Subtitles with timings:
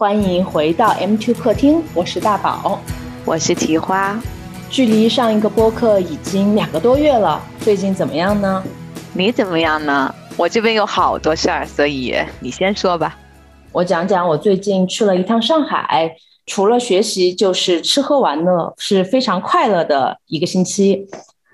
[0.00, 2.80] 欢迎回到 M Two 客厅，我是大宝，
[3.26, 4.18] 我是提花。
[4.70, 8.64] 距离上一个播客已经两个多月了，最近怎么样呢？
[9.12, 10.14] 你怎么样呢？
[10.38, 13.18] 我这边有好多事儿，所以你先说吧。
[13.72, 21.06] 我讲讲我最近去了一趟上海，除了学习就是吃喝玩乐，是非常快乐的一个星期。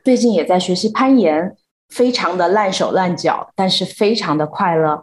[0.05, 1.57] 最近也在学习攀岩，
[1.89, 5.03] 非常的烂手烂脚，但是非常的快乐。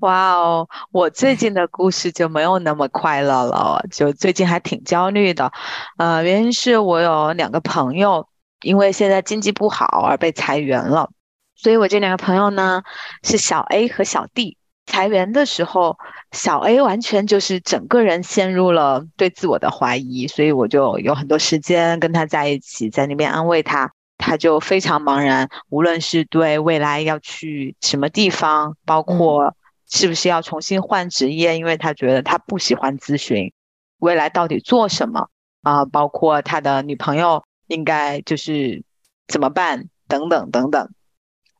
[0.00, 5.50] 哇哦，我最近的故事就没有那么快乐了，就最近还挺焦虑的。
[5.96, 8.28] 呃，原因是我有两个朋友，
[8.62, 11.10] 因为现在经济不好而被裁员了。
[11.56, 12.82] 所以我这两个朋友呢，
[13.24, 14.56] 是小 A 和小 D。
[14.86, 15.98] 裁员的时候，
[16.32, 23.90] 小 A 完全就是整个人陷入了对自我的怀疑，所以我就有很多时间跟他在一起，在那边安慰他。
[24.16, 29.54] 他就非常茫然，无论是对未来要去什么地方，包括。
[29.90, 31.56] 是不是要重新换职业？
[31.56, 33.52] 因为他觉得他不喜欢咨询，
[33.98, 35.28] 未来到底做什么
[35.62, 35.84] 啊？
[35.84, 38.84] 包括他的女朋友应该就是
[39.26, 40.90] 怎么办等等等等。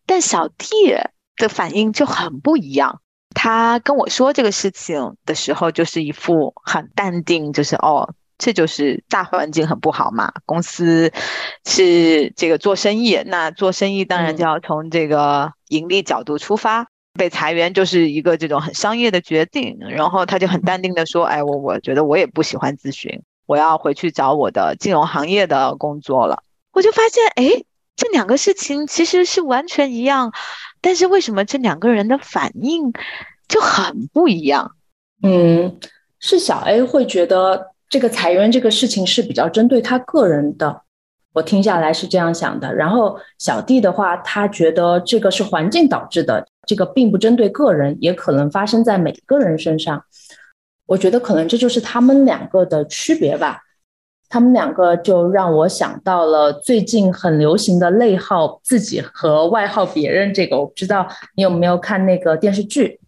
[0.06, 0.66] 但小弟
[1.36, 3.00] 的反应就很不一样。
[3.34, 10.32] 他跟我说这个事情的时候，就是一副很淡定，就是哦，这就是大环境很不好嘛。
[10.44, 11.12] 公司
[11.64, 16.88] 是这个做生意，那做生意当然就要从这个盈利角度出发。
[17.18, 27.64] 被裁员就是一个这种很商业的决定，然后他就很淡定的说：“哎，我我觉得我也不喜欢咨询，我要回去找我的金融行业的工作了。”我就发现，哎，
[27.96, 30.32] 这两个事情其实是完全一样，
[30.80, 32.92] 但是为什么这两个人的反应
[33.48, 34.76] 就很不一样？
[35.22, 35.78] 嗯，
[36.20, 40.82] 是小 A 会觉得这个裁员这个事情是比较针对他个人的，
[41.32, 42.72] 我听下来是这样想的。
[42.72, 46.46] 然后小弟的话，他觉得这个是环境导致的。
[46.68, 50.04] 这个并不针对个人，也可能发生在每个人身上。
[50.86, 53.62] 我觉得可能这就是他们两个的区别吧。
[54.28, 60.34] 他们两个就让我想到了最近很流行的内耗自己和外耗别人。
[60.34, 63.00] 这个我不知道你有没有看那个电视剧？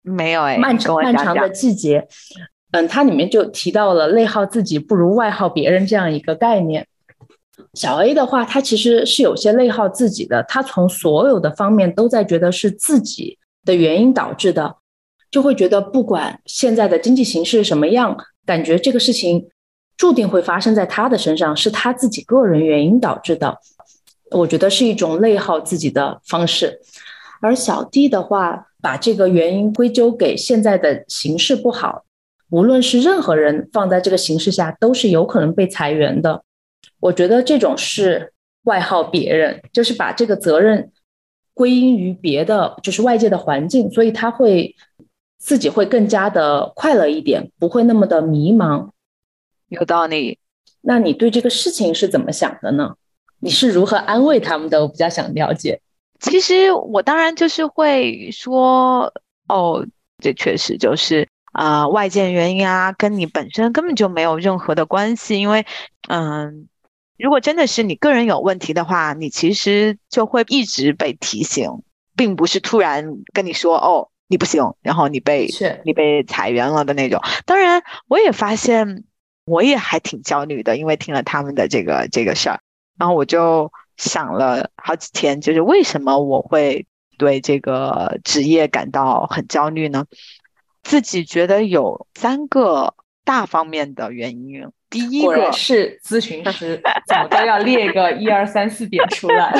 [0.00, 2.08] 没有哎，漫长漫长的季节。
[2.72, 6.86] 嗯，它里面就提到了内耗自己不如外耗别人这样一个概念。
[7.74, 14.76] 小 A 的话，他其实是有些内耗自己的，他从所有的方面都在觉得是自己的原因导致的，
[15.30, 19.48] 就会觉得不管现在的经济形势什么样，感觉这个事情
[19.96, 23.58] 注定会发生在他的身上，是他自己个人原因导致的。
[24.30, 26.80] 我觉得是一种内耗自己的方式。
[27.40, 32.04] 而小 D 的话，把这个原因归咎给现在的形势不好，
[32.50, 36.42] 无论是任何人放在这个形势下，都是有可能被裁员的。
[37.04, 38.32] 我觉得这种是
[38.62, 40.90] 外耗别人，就是把这个责任
[41.52, 44.74] 归因于别的，就是外界的环境，所以他会
[45.36, 48.88] 自己会更加的快乐一点，不会那么的迷茫。
[49.68, 50.38] 有道理。
[50.80, 52.94] 那你对这个事情是怎么想的呢？
[53.40, 54.80] 你是如何安慰他们的？
[54.80, 55.82] 我比较想了解。
[56.20, 59.12] 其实我当然就是会说，
[59.46, 59.86] 哦，
[60.22, 65.66] 这确实就是啊，外界原因啊，跟你本身根本就没有任何的关系，因为，
[66.08, 66.66] 嗯。
[67.24, 71.70] 如果真的是你个人有问题的话，你其实就会一直被提醒，
[72.14, 75.48] 并不是突然跟你说哦你不行，然后你被
[75.86, 77.22] 你被裁员了的那种。
[77.46, 79.04] 当然，我也发现
[79.46, 82.60] 我也还挺焦虑的，因为听了他们的这个这个事儿，
[82.98, 86.86] 然后我就想了好几天，就是为什么我会
[87.16, 90.04] 对这个职业感到很焦虑呢？
[90.82, 94.68] 自己觉得有三个大方面的原因。
[94.94, 99.52] 第一个是咨询 师，怎么都要列个一二三四点出来。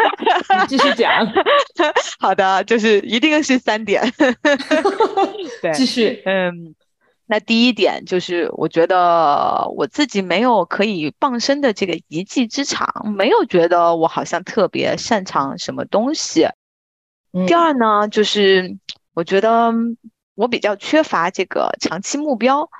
[0.62, 1.30] 你继续讲。
[2.18, 4.02] 好的，就是一定是三点。
[5.60, 6.22] 对，继续。
[6.24, 6.74] 嗯，
[7.26, 16.48] 那第一点就是，我觉得我自己没有可以傍身的这个一技之长，没有觉得我好像特别擅长什么东西。
[17.46, 18.78] 第二呢，就是
[19.12, 19.70] 我觉得
[20.34, 22.70] 我比较缺乏这个长期目标，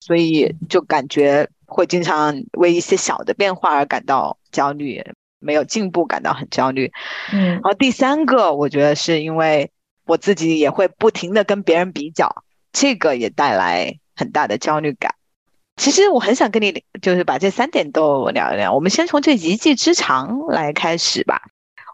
[0.00, 1.50] 所以就感觉。
[1.68, 5.04] 会经常为一些小的变化而感到焦虑，
[5.38, 6.90] 没有进步感到很焦虑。
[7.32, 9.70] 嗯，然后第三个，我觉得是因为
[10.06, 12.42] 我自己也会不停的跟别人比较，
[12.72, 15.14] 这个也带来很大的焦虑感。
[15.76, 18.72] 其实我很想跟你就是把这三点都聊一聊。
[18.72, 21.42] 我们先从这一技之长来开始吧。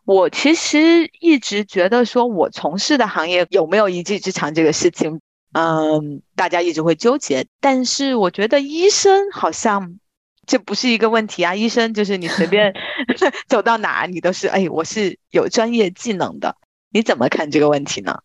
[0.07, 5.21] 我其实一直觉得说，我从事的行业有没有一技之长这个事情。
[5.55, 9.99] 嗯，大家一直会纠结，但是我觉得医生好像
[10.47, 11.55] 这不是一个问题啊。
[11.55, 12.75] 医生就是你随便
[13.49, 16.57] 走到哪，你都是哎，我是有专业技能的。
[16.91, 18.19] 你怎么看这个问题呢？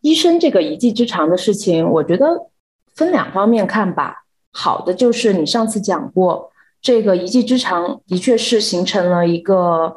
[0.00, 2.50] 医生这个一技之长的事情，我觉得
[2.94, 4.24] 分两方面看吧。
[4.52, 6.50] 好的就是你上次讲过，
[6.82, 9.94] 这个一技之长的确是形成了一个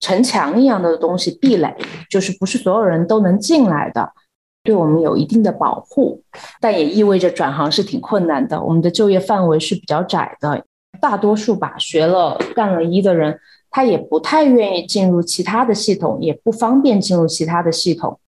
[0.00, 1.76] 城墙一样的东西，壁垒，
[2.08, 4.12] 就是不是所有人都能进来的，
[4.62, 6.22] 对我们有一定的保护，
[6.60, 8.62] 但也意味着转行是挺困难的。
[8.62, 10.62] 我们的就业范围是比较窄的，
[11.00, 13.38] 大多数吧学了干了医的人，
[13.70, 18.18] 他也不太愿意进入其他的系统，也不方便进入其他的系统。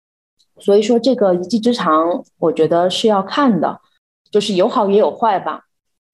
[0.59, 3.81] 所以说，这个一技之长，我觉得是要看的，
[4.31, 5.62] 就是有好也有坏吧。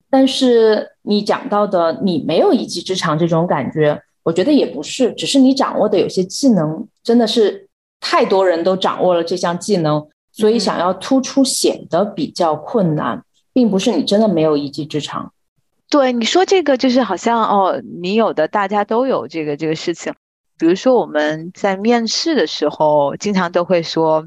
[0.09, 7.66] 但是你讲到的，你没有一技之长这种感觉，我觉得也不是，只是你掌握的有些技能真的是
[8.09, 13.21] 太多人都掌握了这项技能，所以想要突出显得比较困难，
[13.51, 15.33] 并不是你真的没有一技之长。
[15.89, 20.13] 对你说这个，就是好像哦，你有的大家都有这个这个事情，
[20.57, 24.25] 比如说我们在面试的时候，经常都会说。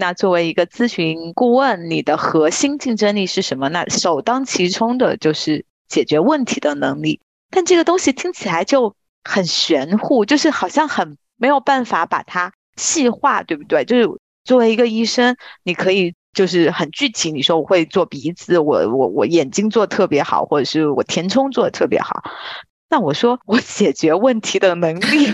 [0.00, 3.68] 那作为一个咨询顾问，你的核心竞争力是什么？
[3.68, 7.20] 那首当其冲的就是解决问题的能力。
[7.50, 8.94] 但这个东西听起来就
[9.24, 13.84] 很玄乎，就是好像很没有办法把它细化，对不对？
[13.84, 14.08] 就是
[14.44, 22.22] 作为一个医生，你可以就是很具体，你说我会做鼻子，我我我眼睛做特别好，或者是我填充做的特别好。
[22.88, 25.26] 那我说我解决问题的能力，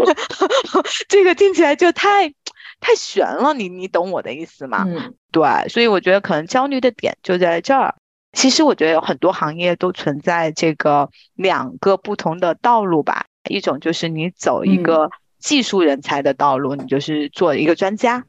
[1.08, 2.32] 这个听起来就太。
[2.80, 4.84] 太悬了，你你懂我的意思吗？
[4.86, 7.96] 嗯，对，所以我觉得可能焦虑的点就在这儿。
[8.34, 13.26] 其实我觉得有很多行业都存在这个两个不同的道路吧。
[13.50, 18.24] 一种就是你走一个技术人才的道路，你就是做一个专家。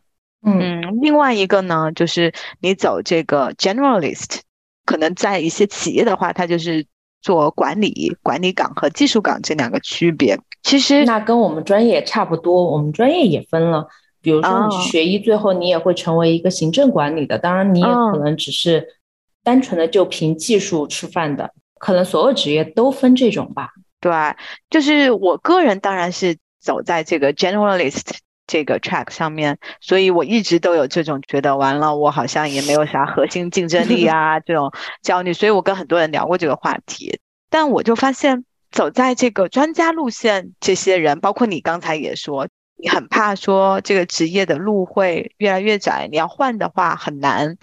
[0.46, 4.40] 嗯，另外一个呢，就是你走这个 generalist，
[4.86, 6.86] 可能在一些企业的话，它就是
[7.22, 10.40] 做管理管理岗和技术岗这两个区别。
[10.64, 13.88] 其实那跟我们专业差不多，我们专业也分了。
[14.22, 17.40] 比如说，你学医，最后你也会成为一个行政管理的。
[17.40, 18.86] 当然，你也可能只是
[19.44, 21.54] 单纯的就凭技术吃饭的。
[21.80, 23.70] 可能所有职业都分这种吧。
[24.02, 24.12] 对，
[24.70, 28.18] 就是我个人当然是走在这个 generalist
[28.48, 34.72] 这个 track 上面，所以我一直都有这种觉得，完了，我好像也没有啥核心竞争力啊， 这种
[35.02, 35.34] 焦虑。
[35.34, 37.20] 所以我跟很多人聊过这个话题，
[37.50, 42.48] 但我就发现，走在这个专家路线，这些人，包括你刚才也说。
[42.82, 47.58] 你很怕说这个职业的路会越来越窄，你要换的话很难。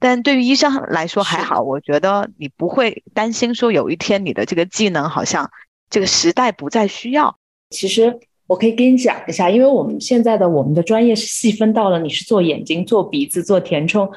[0.00, 5.48] 但对于医生来说还好，我觉得你不会担心说有一天你的这个技能好像
[5.90, 7.38] 这个时代不再需要。
[7.70, 8.18] 其实
[8.48, 14.10] 我可以跟你讲一下，因为我们现在的我们的专业是细分到了你是做眼睛、做鼻子、做填充，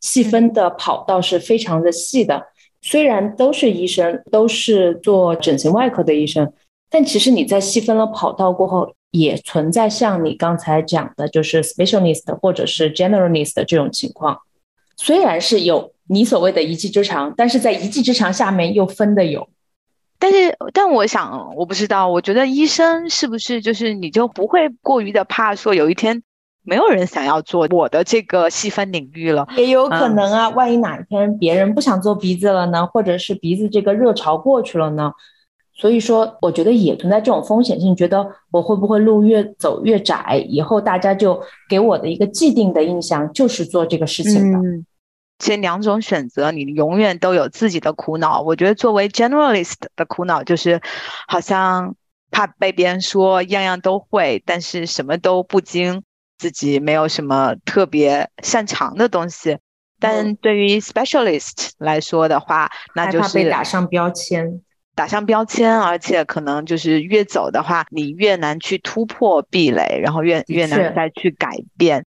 [0.00, 2.46] 细分的跑道是非常的细的。
[2.82, 6.52] 虽然都是医生，都是做整形外科的医生，
[6.90, 8.92] 但其实你在细分了跑道过后。
[9.12, 14.36] 也存在像你刚才讲的，就是 specialist 或者是 generalist 这种情况。
[14.98, 19.48] 虽然是有你所谓的一技之长，但是在一技之长下面又分的有。
[20.18, 26.22] 但是，但我想，我不知道，我觉得医生是不是就是你就不会过于的怕说有一天
[26.62, 29.46] 没有人想要做我的这个细分领域了？
[29.56, 35.12] 也有可能啊，万一哪一天别人不想做鼻子了呢，或者是鼻子这个热潮过去了呢？
[35.78, 41.38] 所以说，我觉得也存在这种风险性，觉得我会不会路越走越窄，以后大家就
[41.68, 44.58] 给我的一个既定的印象就是做这个事情的。
[45.38, 48.40] 这两种选择，你永远都有自己的苦恼。
[48.40, 50.80] 我觉得作为 generalist 的苦恼就是，
[51.28, 51.94] 好像
[52.30, 56.02] 怕被别人说样样都会，但是什么都不精，
[56.38, 59.58] 自己没有什么特别擅长的东西。
[59.98, 64.62] 但对于 specialist 来说的话，那就是被打上标签。
[64.94, 72.05] 打上标签，而且可能就是越走的话，你越难去突破壁垒，然后越越难再去改变。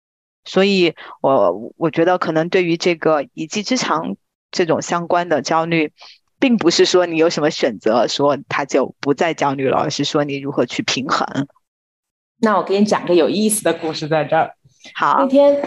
[0.48, 4.16] 所以，我我觉得可能对于这个一技之长
[4.50, 5.92] 这种相关的焦虑，
[6.40, 11.46] 并不是说你有什么选择，说他就不再焦虑了，而是说你如何去平衡。
[12.40, 14.54] 那我给你讲个有意思的故事，在这儿。
[14.94, 15.60] 好，那天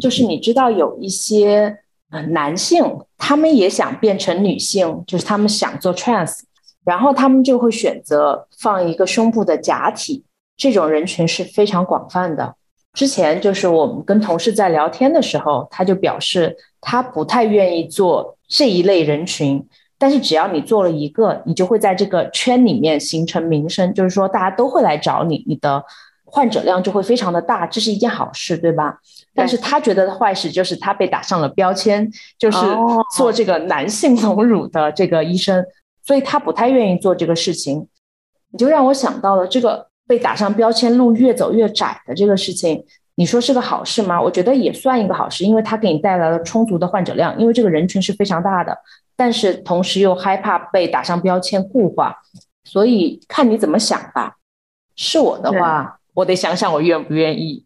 [0.00, 1.78] 就是你知道有一些
[2.10, 2.82] 呃男性，
[3.16, 6.40] 他们也想变成女性，就是他们想做 trans。
[6.84, 10.22] 然后他们就会选择放一个胸部的假体，
[10.54, 12.56] 这种人群是非常广泛的。
[12.94, 19.66] 之前就是我们跟同事在聊天的时候，他就表示他不太愿意做这一类人群，
[19.98, 25.84] 但是只要你做了一个，你就会在这个圈里面形成名声，就是说大家都会来找你，你的
[26.24, 28.98] 患者量就会非常的大，这是一件好事，对吧？
[29.34, 32.08] 但是他觉得的坏事就是他被打上了标签，
[32.38, 32.58] 就是
[33.16, 35.64] 做这个男性隆乳的这个医生。
[36.06, 37.88] 所以他不太愿意做这个事情，
[38.50, 42.84] 你就让我想到了这个被打上标签、路越走越窄的这个事情。
[43.16, 44.20] 你说是个好事吗？
[44.20, 48.76] 我觉得也算一个好事，因为它给你带来了充足的患者量，因为这个人群是非常大的，
[49.14, 52.16] 但是同时又害怕被打上标签固化，
[52.64, 54.34] 所以看你怎么想吧。
[54.96, 57.64] 是我的话，我得想想我愿不愿意。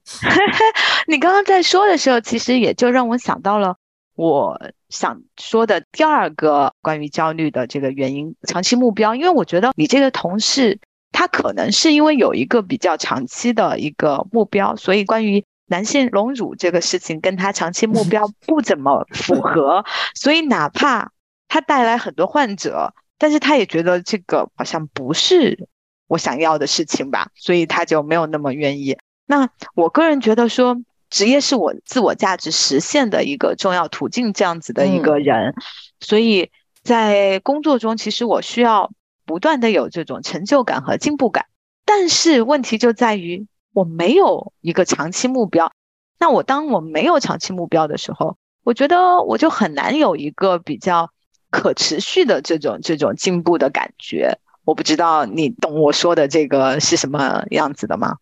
[1.09, 3.77] 你刚刚在说的时候，其实也就让我想到了
[4.17, 9.15] 我想说的第二个关于焦虑的这个原因——长期目标。
[9.15, 10.79] 因为我觉得你这个同事。
[11.11, 19.85] 他可能是因为有一个比较长期的一个目标，所以关于男性隆乳这个事情跟他长期目 标不怎么符合，
[20.15, 21.11] 所以哪怕
[21.49, 25.67] 他带来很多患者，但是他也觉得这个好像不是
[26.07, 28.97] 我想要的事情吧，所以他就没有那么愿意。
[29.27, 30.77] 那我个人觉得说，
[31.11, 35.55] 职业是我自我价值实现的一个重要途径，这样子的一个人，
[36.01, 36.51] 所以
[36.83, 38.91] 在工作中，其实我需要。
[39.29, 41.45] 不断的有这种成就感和进步感，
[41.85, 45.71] 但是问题就在于我没有一个长期目标。
[46.19, 51.11] 那我当我没有长期目标的时候，我觉得我就很难有一个比较
[51.51, 54.39] 可持续的这种这种进步的感觉。
[54.65, 58.17] 我不知道你懂我说的这个是什么样子的吗？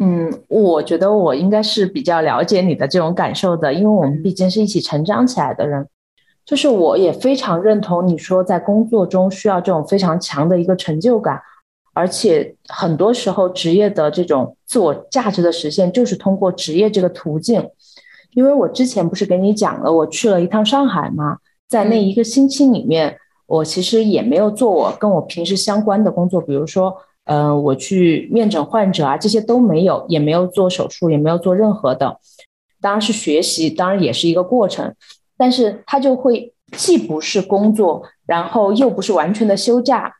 [0.00, 5.86] 嗯，我觉得我应该是比较了解你的这种感受的，因为我们毕竟是一起成长起来的人。
[6.44, 11.40] 就是我也非常认同你说，在工作中需要这种非常强的一个成就感，
[11.94, 17.68] 而且很多时候职业的这种自我价值的实现，就是通过职业这个途径。
[18.34, 32.18] 因为我之前不是给你讲了，我去了一趟上海嘛，在那一个星期里面，我其实也没有做我跟我平时相关的工作，比如说，呃，我去面诊患者啊，这些都没有，也没有做手术，也没有做任何的，
[32.80, 34.94] 当然是学习，当然也是一个过程。
[35.36, 40.12] 但是他就会既不是工作，然后又不是完全的休假，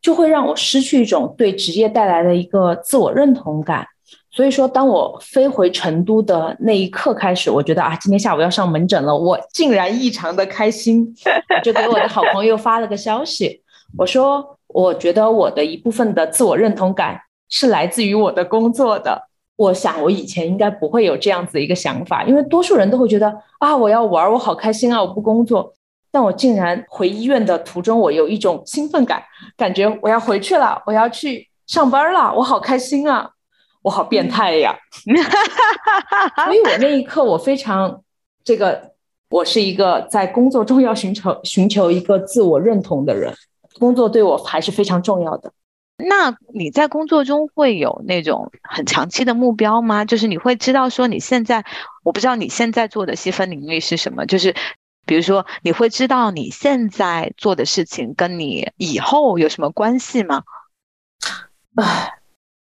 [0.00, 3.86] 就会让我失去一种对职业带来的一个自我认同感。
[4.30, 11.14] 所以说，当我飞回成都的那一刻开始，我觉得啊，今天下午要上门诊了，我竟然异常的开心，
[11.62, 13.62] 就给我的好朋友发了个消息，
[13.98, 19.28] 我说，我觉得我的一部分的自我认同感是来自于我的工作的。
[19.56, 25.72] 我想，我以前应该不会有这样子一个想法，因为多数人都会觉得啊，我要玩，我好开心啊，我不工作。
[26.10, 29.22] 但我竟然回医院的途中，我有一种兴奋感，
[29.56, 33.30] 感觉我要回去了，我要去上班了，我好开心啊，
[33.82, 34.76] 我好变态呀！
[36.44, 38.02] 所以我那一刻，我非常
[38.44, 38.92] 这个，
[39.30, 43.32] 我是一个在工作中要寻求寻求一个自我认同的人，
[43.78, 45.50] 工作对我还是非常重要的。
[46.08, 50.04] 那你在工作中会有那种很长期的目标吗？
[50.04, 51.64] 就是你会知道说你现在，
[52.02, 54.26] 我不知道你现在做的细分领域是什么。
[54.26, 54.54] 就是
[55.06, 60.42] 比如说，你会知道你现在做的事情跟你以后有什么关系吗？
[61.76, 62.14] 唉，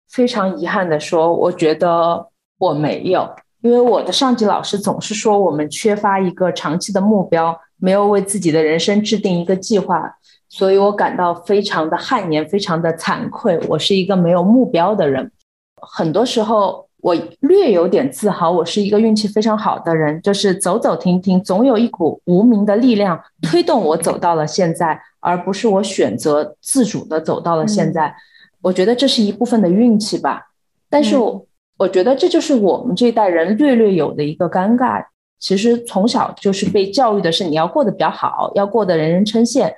[0.09, 10.19] 非常遗憾的说，我觉得我没有，因为我的上级老师总是说我们缺乏一个长期的目标，没有为自己的人生制定一个计划。
[10.52, 13.59] 所以我感到非常的汗颜，非常的惭愧。
[13.68, 15.32] 我是一个没有目标的人，
[15.80, 28.14] 很多时候我略有点自豪，我是一个运气非常好的人，就是走走停停，总有一股无名的力量推动我走到了现在，而不是我选择自主的走到了现在。
[28.61, 30.49] 我觉得这是一部分的运气吧，
[30.90, 31.47] 但是我
[31.78, 35.02] 我觉得这就是我们这一代人略略有的一个尴尬。
[35.40, 39.73] 其实从小就是被教育的是你要过得比较好，要过得人人称羡。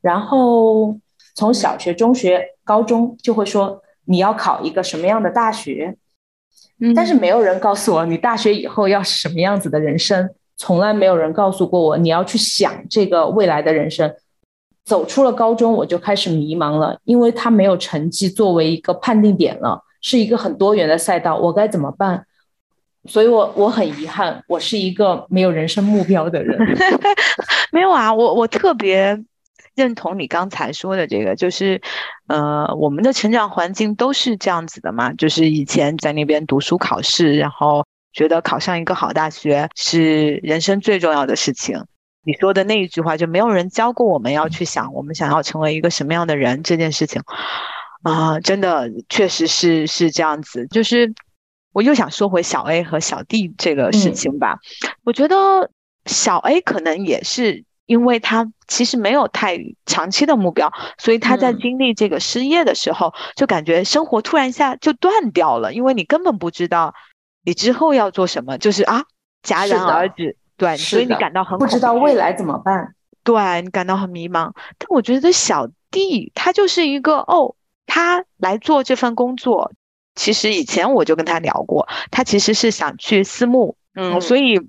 [0.00, 0.98] 然后
[1.34, 5.96] 从小学、中学、高中就会说你要考一个什么样的大学，
[6.80, 14.14] 嗯，但是没有人告诉我你大学以后要什么样子的人生，从来没有人告诉过我你要去想这个未来的人生。
[14.82, 22.24] 走出了高中，我就开始迷茫了，因为他没有成绩作为一个判定点了，是一个很多元的赛道，我该怎么办？
[23.04, 26.58] 所以我我很遗憾，我是一个没有人生目标的人。
[27.70, 29.22] 没有啊，我我特别。
[29.80, 31.80] 认同你刚才说的这个，就是，
[32.26, 41.82] 呃，我们的成长环境都是这样子的嘛，就是以前在那边读书考试，然后觉得考上一个好大学是人生最重要的事情。
[42.22, 47.22] 你说的那一句话，就没有人教过我们要去想我们想要成为一个什么样的人这件事情
[48.02, 50.66] 啊，真的确实是是这样子。
[50.66, 51.10] 就是
[51.72, 54.58] 我又想说回小 A 和小 D 这个事情吧，
[55.04, 55.70] 我觉得
[56.04, 57.64] 小 A 可能也是。
[57.90, 65.74] 因为他其实没有太长期的目标，所以他在经历这个失业的时候，就感觉生活突然一下就断掉了。
[65.74, 66.94] 因为你根本不知道
[67.44, 69.02] 你之后要做什么，就是啊
[69.42, 72.94] 戛然而止，对，所以你感到很不知道未来怎么办，
[73.24, 74.52] 对你感到很迷茫。
[74.78, 77.56] 但我觉得小弟他就是一个哦，
[77.86, 79.72] 他来做这份工作，
[80.14, 84.60] 其实以前我就跟他聊过，他其实是想去私募，嗯，所以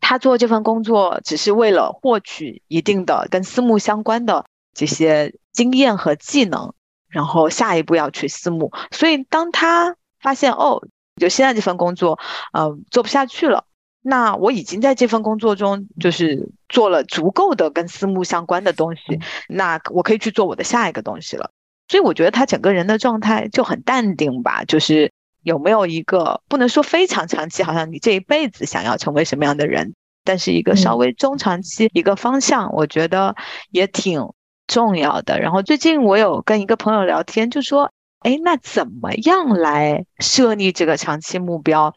[0.00, 6.74] 他做这份工作只是为了获取一定的跟私募相关的这些经验和技能，
[7.08, 8.72] 然后下一步要去私募。
[8.90, 10.82] 所以当他发现哦，
[11.16, 12.18] 就现在这份工作，
[12.52, 13.64] 呃，做不下去了。
[14.02, 19.00] 那我已经在这份工作中，就是做了足够的跟私募相关的东西，
[19.48, 21.50] 那我可以去做我的下一个东西了。
[21.88, 25.10] 所以我觉得他整个人的状态就很淡定吧，就是
[25.46, 33.36] 有没有一个不能说非常长期，好像你这一辈子想要成为什么样的人，但是一个稍微中长期一个方向，我觉得
[33.70, 34.32] 也挺
[34.66, 35.38] 重要的。
[35.38, 41.94] 然后最近我有跟一个朋友聊天，就说，哎，那怎么样来设立这个长期目标？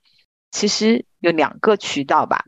[0.51, 2.45] 其实有两个渠道吧，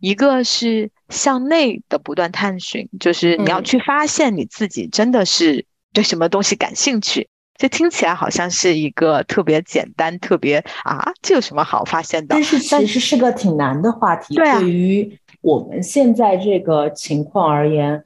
[0.00, 7.30] 一个是向内的不断探寻，就是你要去发现你自己真的是对什么东西感兴趣。
[7.62, 12.34] 这听起来好像是一个特别简单、特别啊，这有什么好发现的？
[12.34, 14.34] 但是其实是个挺难的话题。
[14.34, 18.02] 对啊，对于我们现在这个情况而言，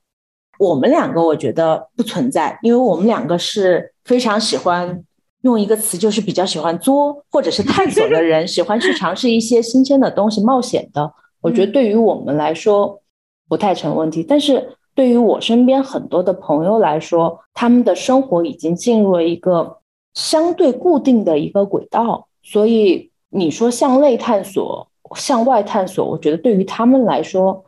[0.58, 5.02] 我们两个我觉得不存在，因为我们两个是非常喜欢。
[5.40, 11.14] 用一个词就是比较喜欢作或者是探索的人， 喜欢去尝试一些新鲜的东西、冒险的。
[11.40, 13.00] 我觉得对于我们来说
[13.48, 19.78] 不太成问题，但是对于我身边很多的朋友来说，他们的生活已经进入了一个
[20.14, 27.66] 相对固定的一个轨道，所以你说向内探索、向外探索，我觉得对于他们来说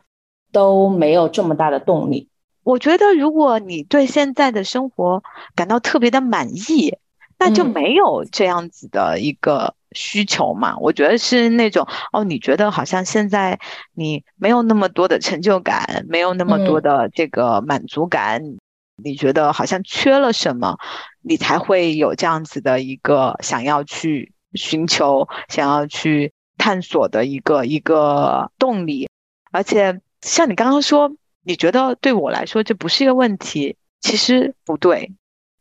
[0.51, 2.27] 都没有这么大的动力。
[2.63, 5.23] 我觉得如果你对现在的生活
[5.55, 6.97] 感到特别的满意。
[7.41, 10.77] 那就没有这样子的一个需求嘛？
[10.77, 13.59] 我觉得是那种哦，你觉得好像现在
[13.93, 18.41] 你没有那么多的成就感，没有那么多的这个满足感，
[19.03, 20.77] 你觉得好像缺了什么，
[21.21, 29.09] 你才会有这样子的一个想要去寻求、想要去探索的一个一个动力。
[29.51, 31.11] 而且像你刚刚说，
[31.43, 35.11] 你觉得对我来说这不是一个问题，其实不对。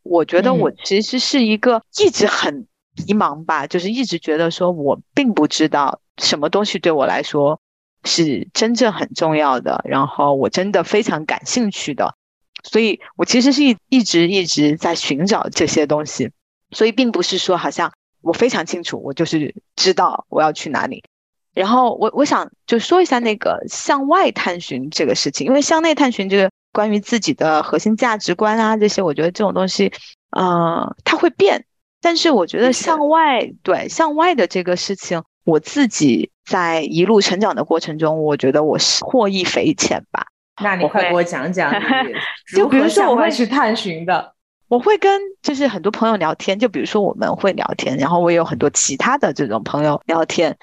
[0.02, 2.66] 我觉得我其实是一个一直很
[3.06, 7.60] 迷茫吧，就是一直觉得说我并不知道什么东西对我来说
[8.04, 12.14] 是真正很重要的，然后我真的非常感兴趣的，
[12.62, 16.30] 所以我其实是一一直一直在寻找这些东西，
[16.70, 21.02] 所以并不是说好像我非常清楚，我就是知道我要去哪里。
[21.54, 26.50] 然后我我想就说一下那个向外探寻这个事情，因为向内探寻这个。
[26.70, 29.90] 关于自己的核心价值观啊，这些我觉得这种东西，
[30.30, 31.64] 呃，它会变。
[32.00, 40.26] 但是我觉得向外，对向外的这个事情，我自己在一路成长的过程中，我觉得我是获益匪浅吧。
[40.62, 41.72] 那你快给我讲讲，
[42.54, 44.34] 就比如说我会去探寻的，
[44.68, 50.56] 我会跟就是很多朋友聊天，就比如说我们会聊天，然后我也有很多其他的这种朋友聊天。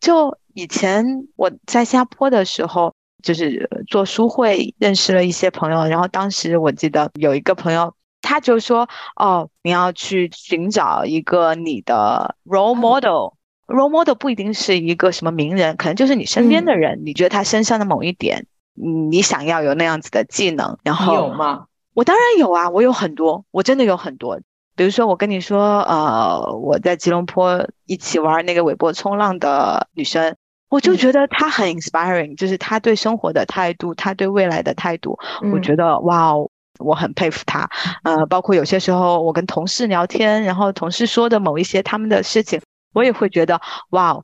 [0.00, 1.04] 就以前
[1.36, 2.94] 我在新加坡的时候。
[3.20, 13.32] 就是做书会认识了一些朋友，然后当时我记得有一个朋友，他就说：“哦，你要去寻找一个你的 role model。
[13.66, 17.02] role model 不一定是一个什么名人，可能就是你身边的人。
[17.04, 21.66] 你觉得他身上的某一点，你想要有那样子的技能，然后有吗？
[21.94, 24.40] 我当然有啊，我有很多，我真的有很多。
[24.74, 30.34] 比如说，我跟你说，呃，我在吉隆坡一起玩那个尾波冲浪的女生。”
[30.70, 35.18] 我就觉得他很 inspiring，就是他对生活的态度，他对未来的态度，
[35.50, 36.34] 我觉得哇，
[36.78, 37.68] 我很佩服他。
[38.02, 42.60] 呃，包括有些时候我跟同事聊天，然后同事说的某一些他们的事情，
[42.94, 43.60] 我也会觉得
[43.90, 44.20] 哇，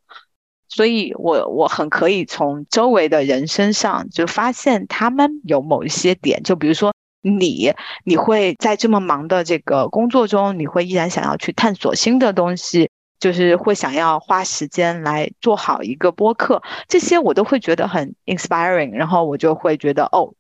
[0.69, 7.73] 所以我我很可以从周围的人身上就发现他们有某一些点，就比如说你，
[8.05, 12.91] 你会在这么忙的这个工作中，你会依然想要去探索新的东西。
[13.21, 20.35] 就是会想要花时间来做好一个播客，这些我都会觉得很 inspiring，然后我就会觉得哦，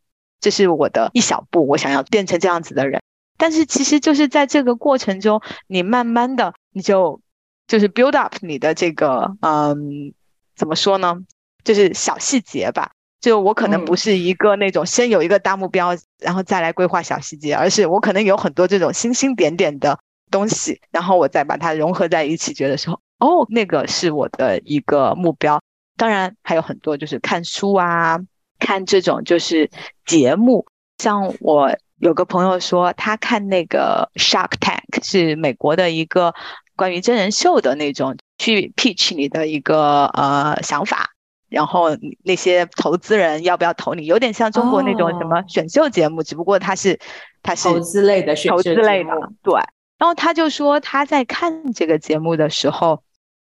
[0.44, 3.00] 这是我的一小步，我想要变成这样子的人。
[3.38, 7.20] 但是其实就是在这个过程中，你慢慢的你就
[7.66, 10.12] 就是 build up 你的这个嗯，
[10.54, 11.16] 怎么说呢？
[11.64, 12.90] 就是小细节吧。
[13.20, 19.98] 就我可能不是一个那种先有一个大目标，然后再来规划小细节，而是我可能有很多这种星星点点的。
[20.30, 25.62] 东西，然后我再把它融合在一起，觉得说，哦，那个是我的一个目标。
[25.96, 28.18] 当然还有很多，就是看书啊，
[28.58, 29.70] 看这种就是
[30.06, 30.66] 节目。
[30.98, 36.34] 像我有个朋友说，他看那个 Shark Tank，是美国的一个
[36.76, 41.10] 关于真人秀的那种，去 pitch 你的一个呃想法，
[41.48, 41.90] 然后
[42.24, 46.98] 那些投资人要不要投你，有点像中国那种什么选秀节目，只不过它是
[47.42, 49.10] 它是投资类的选投资类的，
[49.42, 49.54] 对。
[49.96, 53.03] 然后他就说他在看这个节目的时候，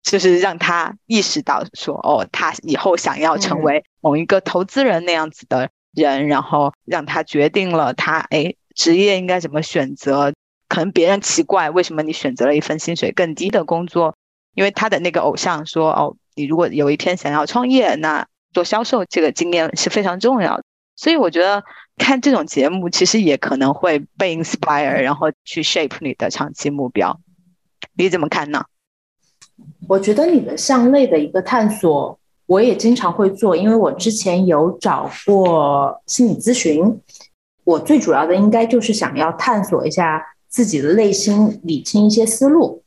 [0.04, 10.32] 就是让他意识到说，哦，他以后想要成为某一个投资人那样子的人，然后让他决定了他哎职业应该怎么选择。
[10.68, 14.16] 可能别人奇怪为什么你选择了一份薪水更低的工作，
[14.54, 20.64] 因为他的那个偶像说，哦，你如果有一天想要创业，那做销售这个经验是非常重要的。
[20.96, 21.64] 所以我觉得
[21.96, 27.20] 看这种节目，其实也可能会被 inspire，然后去 shape 你的长期目标。
[27.94, 28.64] 你怎么看呢？
[29.88, 37.00] 我觉得你的向内的一个探索，我也经常会做，因为我之前有找过心理咨询，
[37.64, 42.82] 我最主要的应该就是想要探索一下自己的内心，理清一些思路。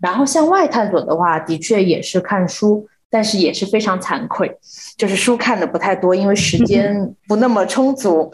[0.00, 2.86] 然后向外探索的话，的确也是看书。
[3.14, 4.56] 但是也是非常惭愧，
[4.96, 8.32] 就是书看的不太多，因为时间不那么充足。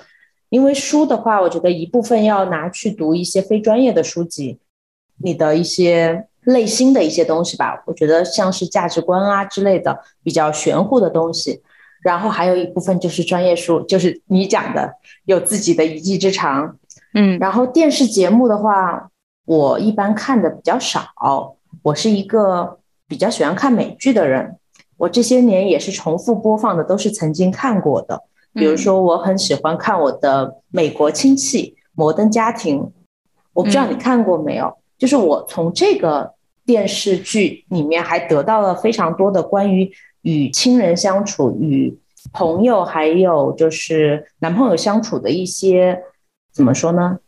[0.50, 4.60] 因为书的话，我觉得一部分要拿去读一些非专业的书籍，
[5.16, 7.82] 你的一些内心的一些东西吧。
[7.86, 11.62] 我觉得像是价值观啊之类的比较玄乎的东西。
[12.00, 16.76] 然后还有一部分就是专业书，就是你讲的有自己的一技之长。
[17.12, 19.10] 嗯，然后电视节目的话，
[19.46, 21.56] 我一般看的比较少。
[21.82, 24.56] 我是一个比较喜欢看美剧的人。
[24.96, 28.22] 我这些年也是重复播放的，都是曾经看过的。
[28.54, 32.92] 比如说，我很喜欢看我的美国亲戚、摩登家庭。
[33.54, 34.72] 我不知道你看过没有？
[34.96, 36.32] 就是我从这个
[36.68, 41.98] 电视剧里面还得到了非常多的关于与亲人相处、与
[42.30, 45.98] 朋友还有就是男朋友相处的一些
[46.52, 47.20] 怎么说呢？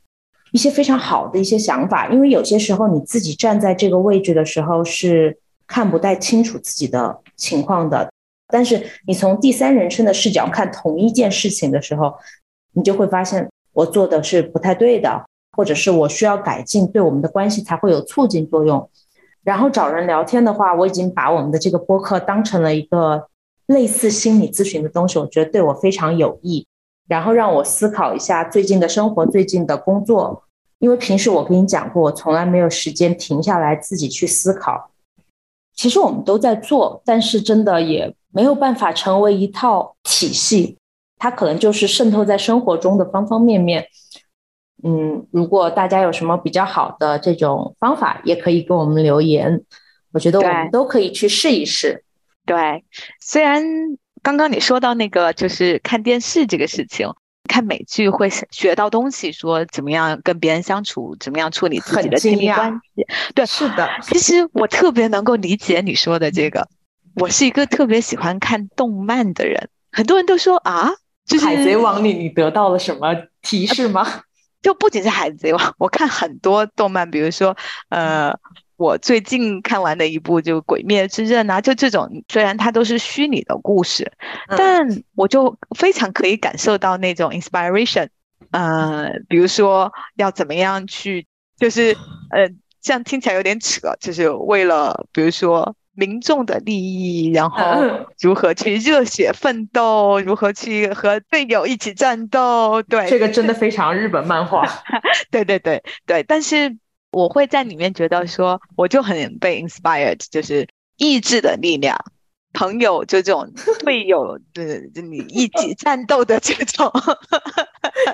[0.53, 2.11] 一些非常好的一些想法。
[2.11, 7.21] 因为有些时候你自己站在这个位置的时候是看不太清楚自己的。
[7.39, 8.13] 情况的，
[8.49, 12.13] 但是你从第三人称的视角看同一件事情的时候，
[12.75, 15.25] 你就会发现我做的是不太对的，
[15.57, 18.91] 或者是我需要改进，对我们的关系才会有促进作用。
[19.43, 23.29] 然后找人聊天的话，我已经把我们的这个播客当成了一个
[23.67, 26.67] 类似心理咨询的东西，我觉得对我非常有益。
[27.09, 30.45] 然后让我思考一下最近的生活、最近的工作，
[30.79, 34.91] 因为平时我跟你讲过，我从来没有时间停下来自己去思考。
[35.75, 40.77] 其实我们都在做，但是真的也没有办法成为一套体系，
[41.19, 43.87] 它可能就是渗透在生活中的方方面面。
[44.83, 49.63] 嗯，如果大家有什么比较好的这种方法，也可以给我们留言，
[50.13, 52.05] 我觉得我们都可以去试一试。
[52.47, 52.85] 对，
[53.21, 53.63] 虽然
[54.23, 57.09] 刚刚你说到那个就是看电视这个事情。
[57.49, 63.05] 看美剧会学到东西，说怎么样跟别人相处，怎么样处理自己的亲密关系。
[63.35, 63.89] 对，是的。
[64.03, 66.69] 其实我特别能够理解你说的这个。
[67.17, 70.91] 我是一个特别喜欢看动漫的人，很多人都说啊，
[71.27, 74.07] 就是《海贼王》里你得到了什么提示吗？
[74.63, 77.57] 就不仅是《海贼王》，我看很多动漫，比如说
[77.89, 78.39] 呃。
[78.81, 84.11] 我最近看完的一部就《鬼灭之刃》啊，就这种，虽然它都是虚拟的故事，
[84.57, 88.09] 但我就非常可以感受到那种 inspiration。
[88.53, 91.27] 呃，比如说要怎么样去，
[91.59, 91.95] 就是
[92.31, 92.49] 呃，
[92.81, 97.83] 这样听起来有点扯，就是为了比如说民众的利益，然后
[98.21, 102.83] 如何去热血奋斗，如何去和队友一起战斗。
[102.83, 104.65] 对，这个真的非常日本漫画。
[105.31, 106.77] 对对对对，但是。
[107.13, 111.99] 我会在里面觉得说，我就很被 inspired，就是意志的力量，
[112.53, 113.53] 朋友就这种
[113.85, 116.89] 队友的你一起战斗的这种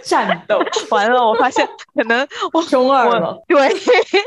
[0.03, 0.59] 战斗。
[0.91, 3.69] 完了，我发现可能我中二了，对，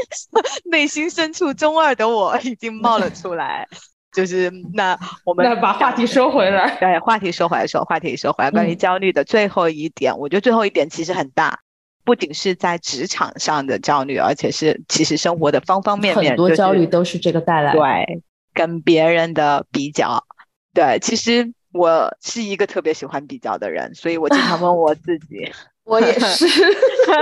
[0.71, 3.67] 内心深处中二的我已经冒了出来。
[4.11, 11.59] 就是那我们那把话题说回来，对，话题说回来，说话题说回来，关于焦虑的最后一点，我觉得最后一点其实很大。
[12.03, 17.71] 不仅是在职场上的焦虑，而且是其实生活的方方面面，很多焦虑都是这个带来。
[17.71, 20.25] 对，跟别人的比较。
[20.73, 25.51] 对，其实我是一个特别喜欢比较的人，所以我经常问我自己。
[25.85, 26.45] 我也是。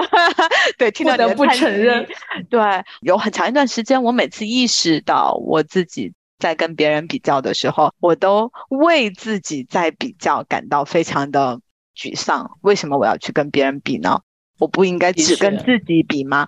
[0.78, 2.06] 对，听到你的不承认。
[2.50, 2.60] 对，
[3.02, 11.62] 有很长一段时间，我每次意识到我自己在跟别人比较的时候，我都为自己在比较感到非常的
[11.96, 12.58] 沮丧。
[12.62, 14.20] 为什么我要去跟别人比呢？
[14.60, 16.48] 我不应该只跟自己比吗？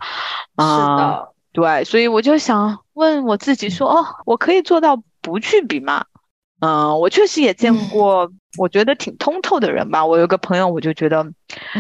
[0.56, 6.06] 啊，对，所以我就想问我自己说：哦，我可以做到不去比吗？
[6.60, 10.06] 嗯，我确实也见过，我觉得挺通透的人吧。
[10.06, 11.26] 我有个朋友，我就觉得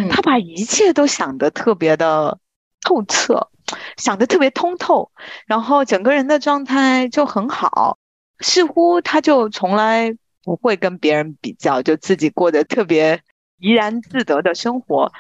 [0.09, 2.37] 他把一切都想得特别的
[2.81, 3.49] 透彻，
[3.97, 5.11] 想得特别通透，
[5.45, 7.97] 然后整个人的状态就很好，
[8.39, 13.21] 似乎他就从来不会跟别人比较，就自己过得特别
[13.59, 15.11] 怡然自得的生活。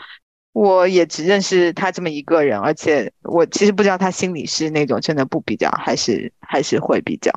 [0.51, 7.31] 我也只认识他这么一个人，而且我其实不知道他心里是那种真的不比较，还是还是会比较。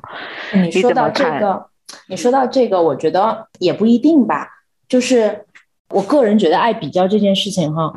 [0.53, 1.69] 你说到这个，
[2.07, 4.47] 你说到这个，我觉得也不一定吧。
[4.87, 5.45] 就是
[5.89, 7.93] 我个人觉得，爱比较这件事情，哈，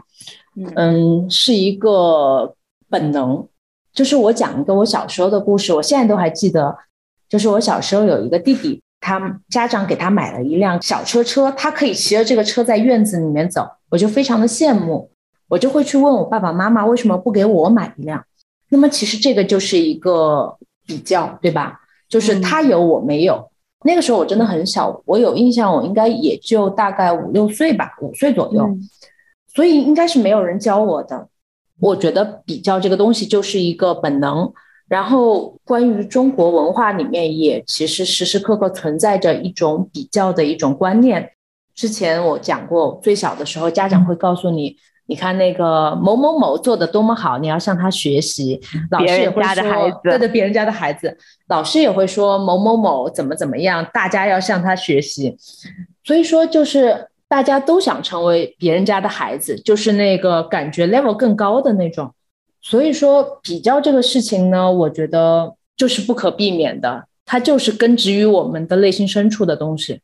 [0.74, 2.54] 嗯，是一个
[2.88, 3.46] 本能。
[3.92, 6.76] 就是我讲一个我小时候的故事，我现在都还记得。
[7.28, 15.10] 就是我小时候有一个弟弟，他家长给他买了一辆小车车，他可以骑着这个车在院子里面走，我就非常的羡慕。
[15.48, 18.24] 我就会去问我爸爸妈妈为什么不给我买一辆？
[18.68, 20.56] 那么其实这个就是一个
[20.86, 21.80] 比较，对吧？
[22.08, 23.50] 就是他有我没有。
[23.86, 28.68] 那个时候我真的很小，我有印象，我应该也就大概五六岁吧，五岁左右，
[29.54, 31.28] 所以应该是没有人教我的。
[31.80, 34.52] 我觉得比较这个东西就是一个本能。
[34.88, 41.30] 然后关于中国文化里面也其实时时刻刻存在着一种比较的一种观念。
[41.74, 44.76] 之前我讲过，最小的时候家长会告诉你。
[45.08, 48.60] 你看那个某某某做的多么好，你要向他学习。
[48.90, 51.16] 老师也会说，对对，别人家的孩子，
[51.48, 55.36] 老师也会说某某某怎么怎么样，大家要向他学习。
[56.02, 62.12] 所以说，就是大家都想成为别人家的孩子，就是那个感觉 level 更高的那种。
[62.60, 70.00] 所以说，比较这个事情呢，我觉得就是不可避免的，它就是根植于我们的内心深处的东西。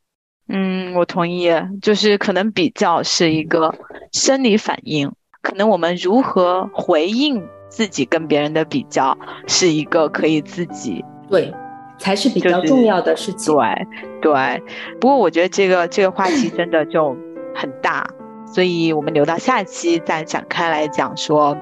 [0.54, 3.74] 嗯，我同意，就是可能比较是一个
[4.12, 5.10] 生理反应，
[5.40, 11.50] 可能我们如何回应自己跟别人的比较，是一个可以自己对，
[11.96, 13.54] 才是比较重要的事情。
[13.56, 13.86] 对
[14.20, 14.62] 对，
[15.00, 17.16] 不过我觉得这个这个话题真的就
[17.54, 18.06] 很大，
[18.44, 21.56] 所以我们留到下期再展开来讲说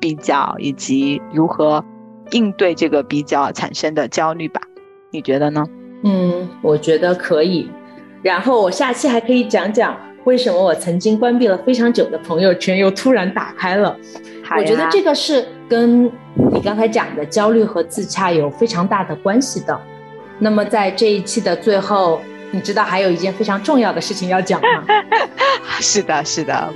[0.00, 1.84] 比较以及如何
[2.32, 4.60] 应对这个比较产生的焦虑吧？
[5.12, 5.64] 你觉得呢？
[6.02, 7.70] 嗯，我觉得可以。
[8.24, 13.94] 然后我下期还可以讲讲为什么我曾经关闭了非常久的朋友圈又突然打开了。
[14.56, 19.78] 我觉得这个是跟你刚才讲的焦虑和自洽有非常大的关系的。
[20.38, 22.18] 那么在这一期的最后，
[22.50, 24.84] 你知道还有一件非常重要的事情要讲吗？
[25.80, 26.72] 是的，是的，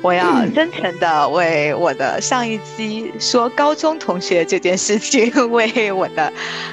[0.00, 6.32] 我要 真诚的为我的上一期说高中同学这件事情 为我的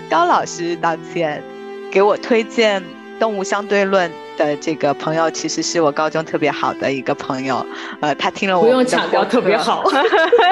[0.10, 1.44] 高老师道歉，
[1.92, 2.82] 给我推荐。
[3.24, 7.66] 动物相对论的这个朋友，其实是我高中特别好的一个朋友。
[8.02, 9.82] 呃，他听了我不用强调特别好，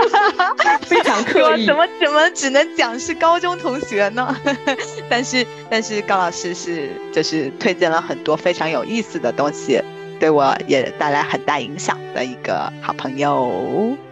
[0.88, 1.66] 非常刻意。
[1.66, 4.34] 怎么怎么只能讲是高中同学呢？
[5.12, 9.82] 但是但是高老师是就是推荐了很多非常有意思的东西，
[10.18, 13.52] 对我也带来很大影响的一个好朋友。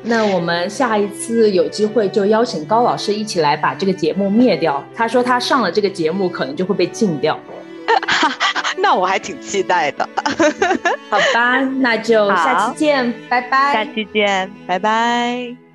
[0.04, 4.84] 那我们下一次有机会就邀请高老师一起来把这个节目灭掉。
[4.94, 7.40] 他说他上了这个节目可能就会被禁掉。
[8.78, 10.08] 那我还挺期待的，
[11.10, 13.74] 好吧，那就下期见，拜拜。
[13.74, 15.69] 下期见，拜拜。